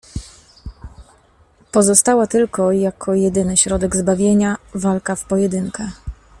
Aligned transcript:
"Pozostała 1.71 2.27
tylko, 2.27 2.71
jako 2.71 3.13
jedyny 3.13 3.57
środek 3.57 3.95
zbawienia, 3.95 4.57
walka 4.75 5.15
w 5.15 5.25
pojedynkę." 5.25 5.91